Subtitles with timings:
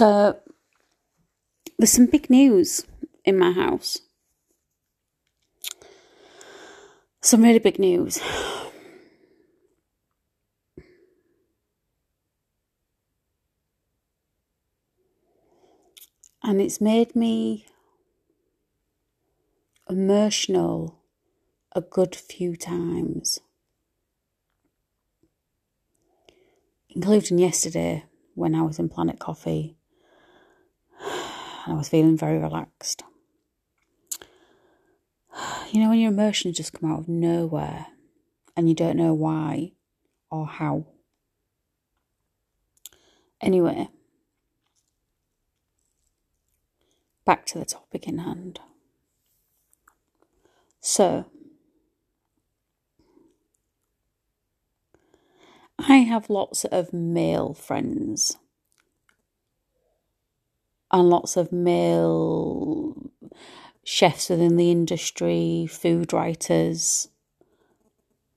[0.00, 0.40] So
[1.76, 2.86] there's some big news
[3.22, 3.98] in my house.
[7.20, 8.18] Some really big news.
[16.42, 17.66] And it's made me
[19.86, 21.02] emotional
[21.72, 23.38] a good few times.
[26.88, 28.04] Including yesterday
[28.34, 29.76] when I was in Planet Coffee
[31.70, 33.04] I was feeling very relaxed.
[35.72, 37.86] You know, when your emotions just come out of nowhere
[38.56, 39.70] and you don't know why
[40.28, 40.84] or how.
[43.40, 43.88] Anyway,
[47.24, 48.58] back to the topic in hand.
[50.80, 51.26] So,
[55.78, 58.39] I have lots of male friends
[60.90, 62.94] and lots of male
[63.84, 67.08] chefs within the industry, food writers,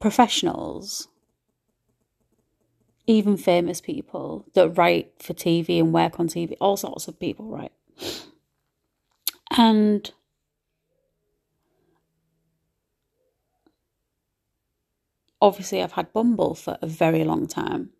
[0.00, 1.08] professionals,
[3.06, 7.46] even famous people that write for TV and work on TV, all sorts of people,
[7.46, 7.72] right?
[9.56, 10.12] And
[15.40, 17.90] obviously, I've had Bumble for a very long time.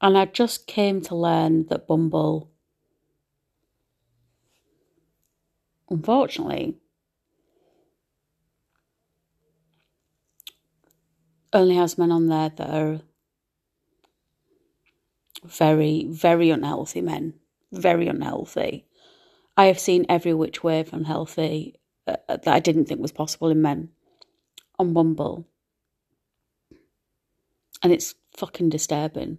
[0.00, 2.50] And I just came to learn that Bumble,
[5.90, 6.76] unfortunately,
[11.52, 13.00] only has men on there that are
[15.44, 17.34] very, very unhealthy men.
[17.72, 18.86] Very unhealthy.
[19.56, 21.76] I have seen every which way of unhealthy
[22.06, 23.90] uh, that I didn't think was possible in men
[24.78, 25.46] on Bumble.
[27.82, 29.38] And it's fucking disturbing.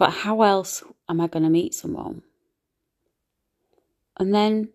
[0.00, 2.22] But how else am I going to meet someone?
[4.18, 4.70] And then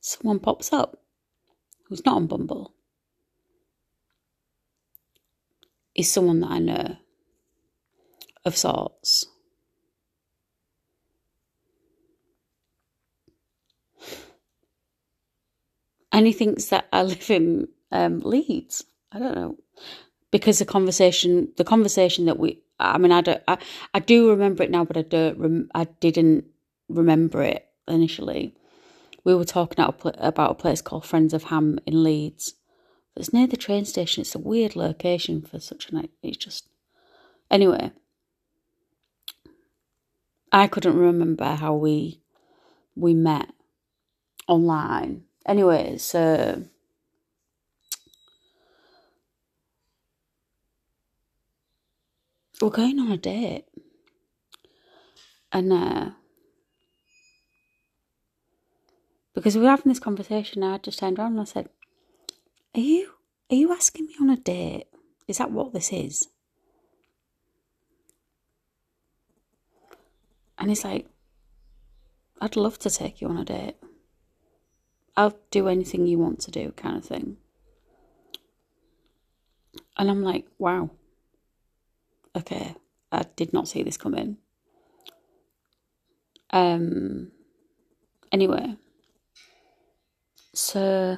[0.00, 0.98] someone pops up
[1.84, 2.72] who's not on Bumble.
[5.94, 6.96] Is someone that I know
[8.46, 9.26] of sorts.
[16.10, 18.84] And he thinks that I live in um, Leeds.
[19.12, 19.58] I don't know
[20.32, 23.58] because the conversation the conversation that we I mean I don't I,
[23.94, 26.46] I do remember it now but I don't rem, I didn't
[26.88, 28.56] remember it initially.
[29.22, 32.54] We were talking about a place called Friends of Ham in Leeds.
[33.14, 34.22] It's near the train station.
[34.22, 36.10] It's a weird location for such a night.
[36.24, 36.66] It's just
[37.48, 37.92] anyway.
[40.50, 42.20] I couldn't remember how we
[42.96, 43.50] we met
[44.48, 45.24] online.
[45.46, 46.64] Anyway so
[52.62, 53.64] we're going on a date.
[55.50, 56.10] And uh,
[59.34, 61.68] because we were having this conversation, I just turned around and I said,
[62.74, 63.10] Are you
[63.50, 64.86] are you asking me on a date?
[65.28, 66.28] Is that what this is?
[70.56, 71.06] And he's like,
[72.40, 73.76] I'd love to take you on a date.
[75.16, 77.36] I'll do anything you want to do, kind of thing.
[79.98, 80.90] And I'm like, wow
[82.36, 82.74] okay,
[83.10, 84.38] I did not see this coming.
[86.50, 87.32] Um,
[88.30, 88.76] anyway,
[90.54, 91.16] so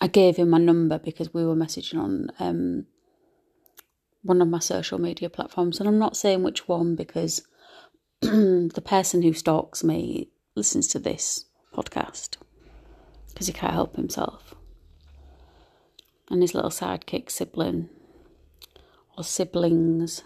[0.00, 2.86] I gave him my number because we were messaging on um,
[4.22, 7.42] one of my social media platforms, and I'm not saying which one because
[8.20, 12.36] the person who stalks me listens to this podcast
[13.36, 14.54] because he can't help himself.
[16.30, 17.90] And his little sidekick sibling,
[19.14, 20.22] or siblings.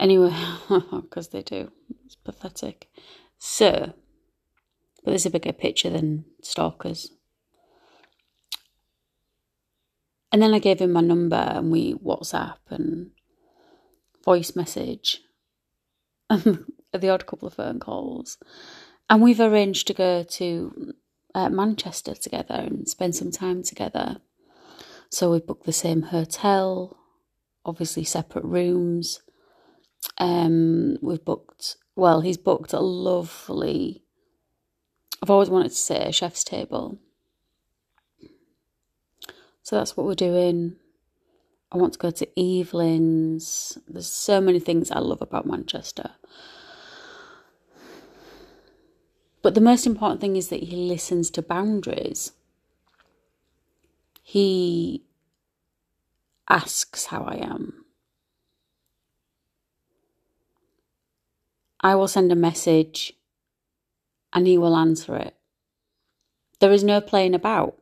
[0.00, 0.34] Anyway,
[0.90, 1.70] because they do.
[2.04, 2.88] It's pathetic.
[3.38, 3.92] So,
[5.04, 7.12] but there's a bigger picture than stalkers.
[10.32, 13.12] And then I gave him my number and we WhatsApp and
[14.24, 15.20] voice message
[16.28, 18.36] and the odd couple of phone calls.
[19.08, 20.94] And we've arranged to go to
[21.34, 24.18] uh, Manchester together and spend some time together.
[25.10, 26.98] So we booked the same hotel,
[27.64, 29.22] obviously separate rooms.
[30.18, 34.02] Um, we've booked, well, he's booked a lovely,
[35.22, 36.98] I've always wanted to say a chef's table.
[39.62, 40.76] So that's what we're doing.
[41.70, 43.76] I want to go to Evelyn's.
[43.86, 46.12] There's so many things I love about Manchester.
[49.42, 52.32] But the most important thing is that he listens to boundaries.
[54.22, 55.04] He
[56.48, 57.84] asks how I am.
[61.80, 63.14] I will send a message
[64.32, 65.36] and he will answer it.
[66.58, 67.78] There is no playing about.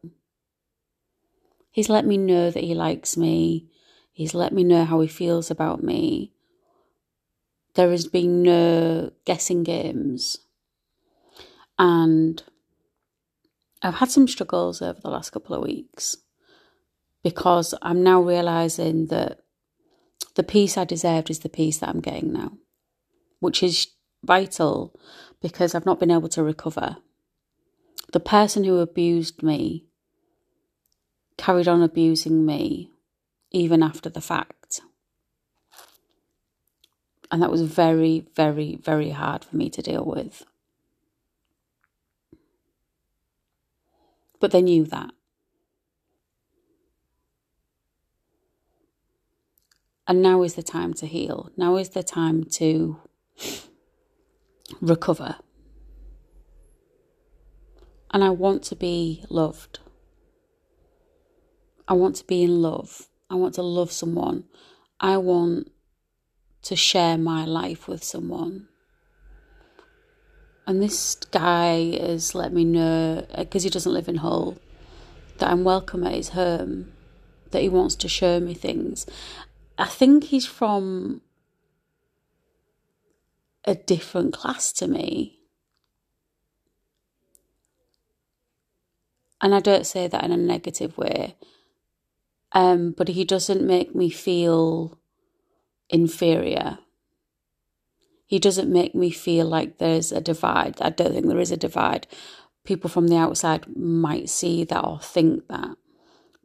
[1.70, 3.67] He's let me know that he likes me.
[4.12, 6.32] He's let me know how he feels about me.
[7.75, 10.38] There has been no guessing games.
[11.78, 12.43] And
[13.82, 16.17] I've had some struggles over the last couple of weeks
[17.23, 19.40] because I'm now realizing that
[20.34, 22.52] the peace I deserved is the peace that I'm getting now,
[23.40, 23.88] which is
[24.25, 24.99] vital
[25.43, 26.96] because I've not been able to recover.
[28.12, 29.87] The person who abused me
[31.37, 32.90] carried on abusing me
[33.50, 34.81] even after the fact.
[37.31, 40.44] And that was very, very, very hard for me to deal with.
[44.47, 45.11] But they knew that.
[50.07, 51.51] And now is the time to heal.
[51.57, 53.01] Now is the time to
[54.81, 55.39] recover.
[58.13, 59.81] And I want to be loved.
[61.89, 63.09] I want to be in love.
[63.29, 64.45] I want to love someone.
[65.01, 65.73] I want
[66.63, 68.69] to share my life with someone.
[70.67, 74.57] And this guy has let me know, because he doesn't live in Hull,
[75.39, 76.93] that I'm welcome at his home,
[77.53, 79.07] that he wants to show me things.
[79.79, 81.21] I think he's from
[83.65, 85.39] a different class to me.
[89.41, 91.37] And I don't say that in a negative way.
[92.53, 94.99] Um, but he doesn't make me feel
[95.91, 96.79] inferior.
[98.26, 100.81] He doesn't make me feel like there's a divide.
[100.81, 102.06] I don't think there is a divide.
[102.64, 105.76] People from the outside might see that or think that.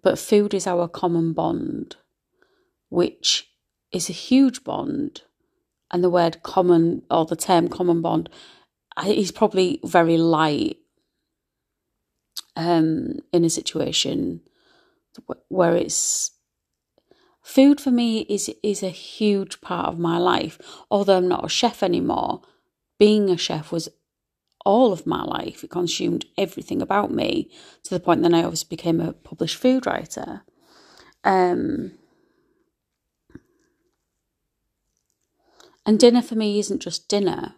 [0.03, 1.95] But food is our common bond
[2.91, 3.49] which
[3.91, 5.21] is a huge bond.
[5.89, 8.29] And the word common or the term common bond
[9.05, 10.77] is probably very light
[12.55, 14.41] um, in a situation
[15.47, 16.31] where it's
[17.41, 20.59] food for me is is a huge part of my life.
[20.89, 22.41] Although I'm not a chef anymore,
[22.99, 23.89] being a chef was
[24.63, 25.63] all of my life.
[25.63, 27.49] It consumed everything about me
[27.83, 30.43] to the point that I obviously became a published food writer.
[31.23, 31.93] Um,
[35.85, 37.55] And dinner for me isn't just dinner.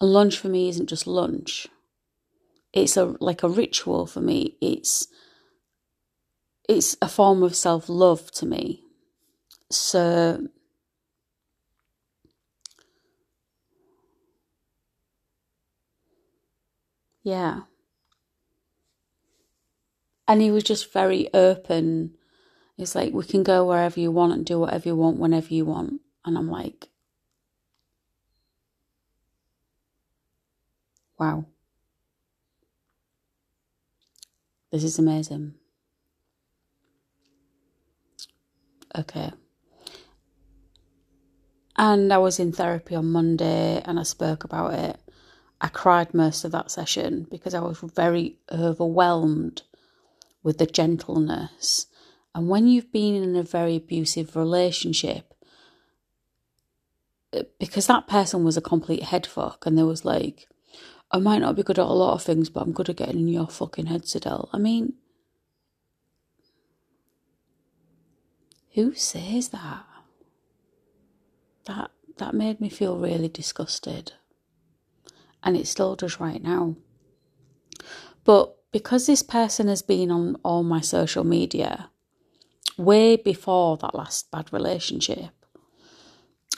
[0.00, 1.66] And lunch for me isn't just lunch.
[2.72, 4.56] It's a like a ritual for me.
[4.60, 5.08] It's
[6.68, 8.82] it's a form of self-love to me.
[9.70, 10.48] So
[17.22, 17.62] yeah.
[20.26, 22.14] And he was just very open.
[22.78, 25.64] It's like we can go wherever you want and do whatever you want whenever you
[25.66, 26.00] want.
[26.24, 26.88] And I'm like,
[31.18, 31.44] wow.
[34.72, 35.54] This is amazing.
[38.96, 39.32] Okay.
[41.76, 45.00] And I was in therapy on Monday and I spoke about it.
[45.60, 49.62] I cried most of that session because I was very overwhelmed
[50.42, 51.86] with the gentleness.
[52.34, 55.34] And when you've been in a very abusive relationship,
[57.32, 60.48] eh, because that person was a complete head fuck and there was like,
[61.10, 63.20] I might not be good at a lot of things, but I'm good at getting
[63.20, 64.50] in your fucking head, Sidel.
[64.52, 64.94] I mean,
[68.74, 69.84] who says that?
[71.66, 74.12] That that made me feel really disgusted.
[75.42, 76.76] And it still does right now.
[78.24, 81.90] But because this person has been on all my social media
[82.76, 85.30] way before that last bad relationship,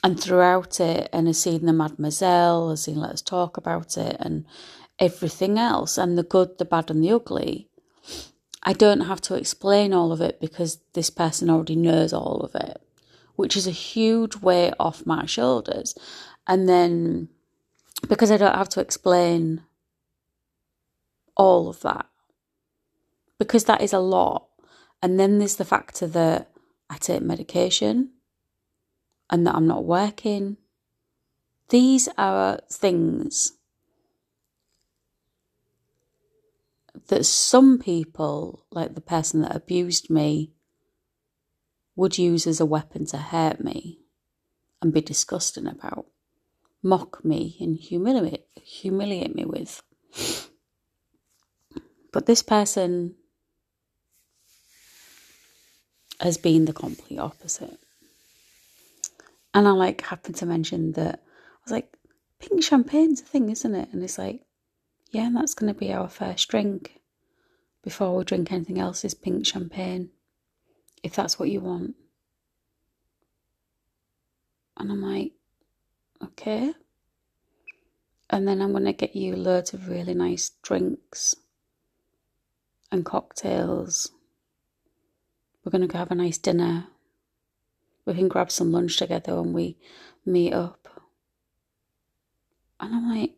[0.04, 4.44] and throughout it, and has seen the Mademoiselle, has seen Let's Talk About It, and
[4.98, 7.68] everything else, and the good, the bad, and the ugly.
[8.66, 12.54] I don't have to explain all of it because this person already knows all of
[12.56, 12.82] it,
[13.36, 15.94] which is a huge weight off my shoulders.
[16.48, 17.28] And then
[18.08, 19.62] because I don't have to explain
[21.36, 22.06] all of that,
[23.38, 24.48] because that is a lot.
[25.00, 26.50] And then there's the factor that
[26.90, 28.10] I take medication
[29.30, 30.56] and that I'm not working.
[31.68, 33.52] These are things
[37.08, 40.52] that some people, like the person that abused me,
[41.94, 44.00] would use as a weapon to hurt me
[44.82, 46.06] and be disgusting about.
[46.82, 49.82] mock me and humiliate humiliate me with.
[52.12, 53.16] But this person
[56.20, 57.78] has been the complete opposite.
[59.52, 61.94] And I like happened to mention that I was like,
[62.38, 63.88] pink champagne's a thing, isn't it?
[63.92, 64.45] And it's like,
[65.16, 67.00] yeah, that's going to be our first drink
[67.82, 70.10] before we drink anything else is pink champagne,
[71.02, 71.94] if that's what you want.
[74.76, 75.32] And I'm like,
[76.22, 76.74] okay.
[78.28, 81.34] And then I'm going to get you loads of really nice drinks
[82.92, 84.10] and cocktails.
[85.64, 86.88] We're going to go have a nice dinner.
[88.04, 89.78] We can grab some lunch together when we
[90.26, 90.86] meet up.
[92.78, 93.32] And I'm like,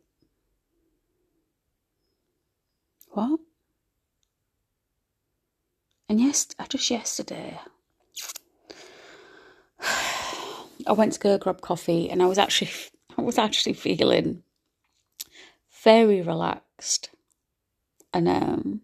[3.10, 3.40] what?
[6.08, 7.60] And yes, just yesterday,
[9.80, 12.70] I went to go grab coffee, and I was actually,
[13.18, 14.42] I was actually feeling
[15.84, 17.10] very relaxed,
[18.14, 18.80] and um,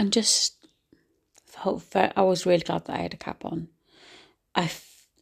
[0.00, 0.54] and just
[1.44, 3.68] felt very, I was really glad that I had a cap on.
[4.54, 4.70] I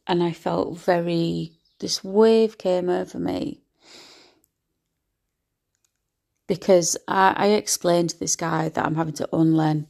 [0.07, 3.59] and I felt very this wave came over me
[6.47, 9.87] because I, I explained to this guy that I'm having to unlearn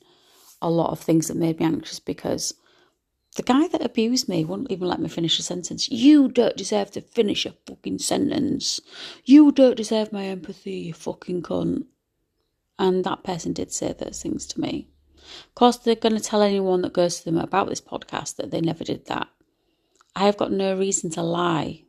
[0.60, 2.56] a lot of things that made me anxious because
[3.36, 5.88] the guy that abused me wouldn't even let me finish a sentence.
[5.90, 8.82] You don't deserve to finish a fucking sentence.
[9.24, 11.86] You don't deserve my empathy, you fucking cunt.
[12.80, 14.88] And that person did say those things to me.
[15.18, 18.52] Of course, they're going to tell anyone that goes to them about this podcast that
[18.52, 19.28] they never did that.
[20.16, 21.84] I have got no reason to lie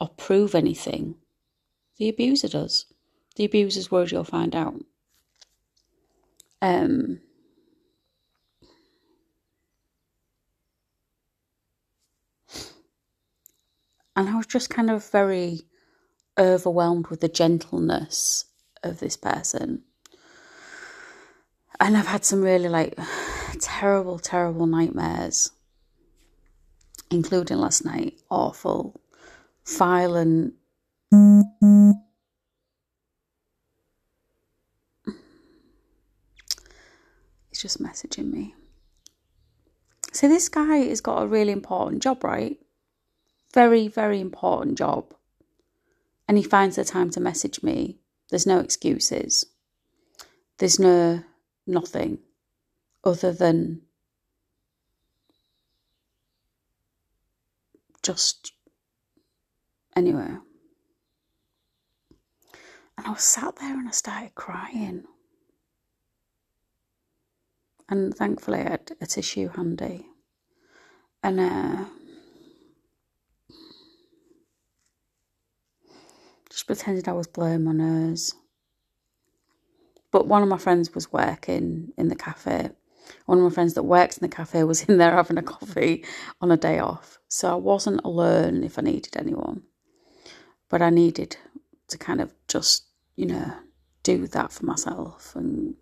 [0.00, 1.16] or prove anything.
[1.98, 2.86] The abuser does.
[3.34, 4.80] The abuser's words you'll find out.
[6.62, 7.20] Um,
[14.14, 15.62] and I was just kind of very
[16.38, 18.44] overwhelmed with the gentleness
[18.82, 19.82] of this person.
[21.78, 22.98] And I've had some really like
[23.60, 25.50] terrible, terrible nightmares,
[27.10, 28.14] including last night.
[28.30, 29.00] Awful,
[29.66, 30.54] violent.
[37.50, 38.54] He's just messaging me.
[40.12, 42.58] So, this guy has got a really important job, right?
[43.52, 45.12] Very, very important job.
[46.26, 47.98] And he finds the time to message me
[48.30, 49.44] there's no excuses.
[50.58, 51.22] There's no
[51.66, 52.18] nothing
[53.04, 53.82] other than
[58.02, 58.52] just
[59.94, 60.36] anyway.
[62.98, 65.04] And I was sat there and I started crying.
[67.88, 70.06] And thankfully, I had a tissue handy.
[71.22, 71.84] And uh,
[76.56, 78.34] just pretended I was blowing my nose.
[80.10, 82.70] But one of my friends was working in the cafe.
[83.26, 86.06] One of my friends that works in the cafe was in there having a coffee
[86.40, 87.18] on a day off.
[87.28, 89.64] So I wasn't alone if I needed anyone.
[90.70, 91.36] But I needed
[91.88, 92.86] to kind of just,
[93.16, 93.52] you know,
[94.02, 95.36] do that for myself.
[95.36, 95.74] And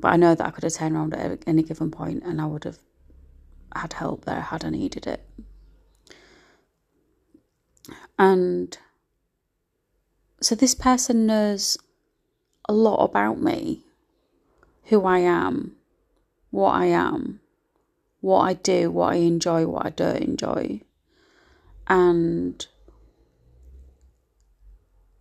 [0.00, 2.46] but I know that I could have turned around at any given point and I
[2.46, 2.78] would have
[3.74, 5.28] had help there had I needed it.
[8.18, 8.78] And
[10.40, 11.78] so this person knows
[12.68, 13.82] a lot about me,
[14.84, 15.76] who I am,
[16.50, 17.40] what I am,
[18.20, 20.80] what I do, what I enjoy, what I don't enjoy.
[21.86, 22.66] And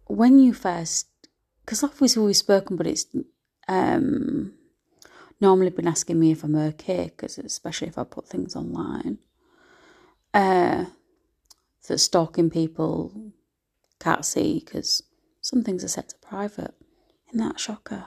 [0.07, 1.07] when you first,
[1.63, 3.05] because obviously we've spoken, but it's
[3.67, 4.53] um,
[5.39, 9.19] normally been asking me if I'm okay, because especially if I put things online,
[10.34, 10.86] uh,
[11.88, 13.31] that stalking people
[14.00, 15.03] can't see because
[15.46, 16.74] some things are set to private.
[17.30, 18.06] Isn't that a shocker?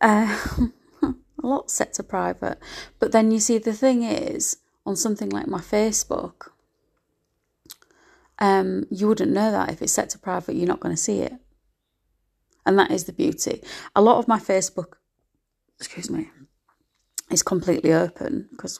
[0.00, 0.38] Uh,
[1.02, 2.56] a lot set to private.
[3.00, 6.50] But then you see, the thing is, on something like my Facebook,
[8.38, 11.18] um, you wouldn't know that if it's set to private, you're not going to see
[11.18, 11.32] it.
[12.64, 13.60] And that is the beauty.
[13.96, 14.92] A lot of my Facebook,
[15.80, 16.30] excuse me,
[17.28, 18.78] is completely open because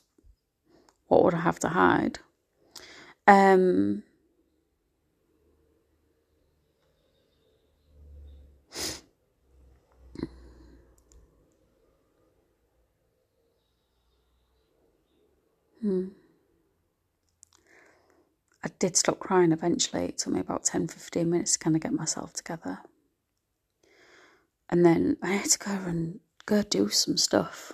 [1.08, 2.20] what would I have to hide?
[3.26, 4.04] Um,
[15.82, 16.08] Hmm.
[18.64, 20.04] I did stop crying eventually.
[20.04, 22.78] It took me about 10 15 minutes to kind of get myself together.
[24.70, 27.72] And then I had to go and go do some stuff,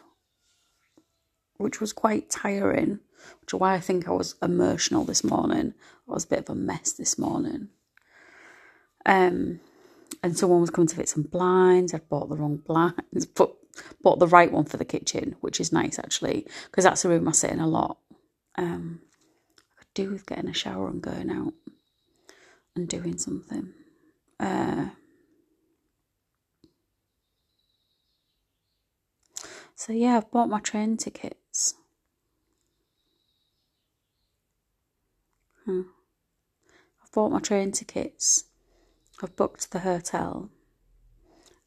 [1.59, 3.01] which was quite tiring,
[3.41, 5.75] which is why I think I was emotional this morning.
[6.09, 7.69] I was a bit of a mess this morning.
[9.05, 9.61] Um,
[10.23, 11.93] and someone was coming to fit some blinds.
[11.93, 13.55] I'd bought the wrong blinds, but
[14.03, 17.29] bought the right one for the kitchen, which is nice actually, because that's the room
[17.29, 17.99] I sit in a lot.
[18.57, 19.01] Um,
[19.59, 21.55] I could do with getting a shower and going out
[22.75, 23.73] and doing something.
[24.41, 24.91] Uh,
[29.75, 31.75] so yeah, I've bought my train tickets.
[35.65, 35.83] Hmm.
[37.03, 38.45] I've bought my train tickets.
[39.23, 40.51] I've booked the hotel,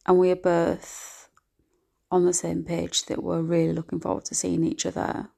[0.06, 1.21] and we are both
[2.12, 5.30] on the same page that we're really looking forward to seeing each other,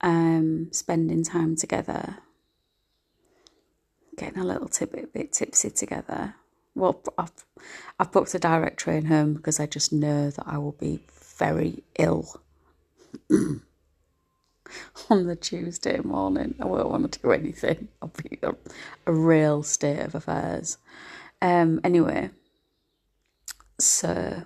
[0.00, 2.18] um, spending time together,
[4.16, 6.36] getting a little tip, bit, bit tipsy together.
[6.76, 7.32] Well, I've,
[7.98, 11.00] I've booked a direct train home because I just know that I will be
[11.36, 12.40] very ill
[13.30, 13.60] on
[15.26, 16.54] the Tuesday morning.
[16.60, 17.88] I won't want to do anything.
[18.00, 18.54] I'll be a,
[19.06, 20.78] a real state of affairs.
[21.42, 22.30] Um, anyway,
[23.78, 24.44] so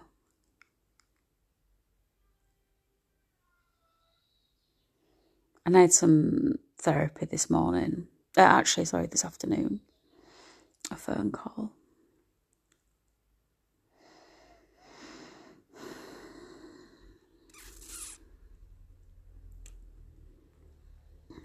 [5.68, 8.06] and I had some therapy this morning.
[8.38, 9.82] Uh, actually, sorry, this afternoon.
[10.90, 11.72] A phone call.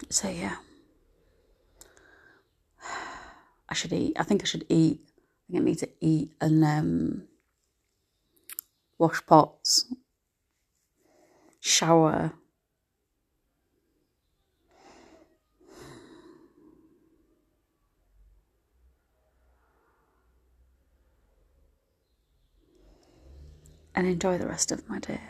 [0.08, 0.56] So yeah,
[3.68, 4.16] I should eat.
[4.18, 5.02] I think I should eat.
[5.06, 7.24] I think I need to eat and um,
[8.96, 9.92] wash pots,
[11.60, 12.32] shower.
[23.94, 25.20] And enjoy the rest of my day.